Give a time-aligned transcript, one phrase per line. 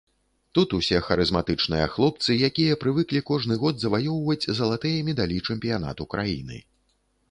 [0.57, 6.57] Тут усе харызматычныя хлопцы, якія прывыклі кожны год заваёўваць залатыя медалі чэмпіянату краіны.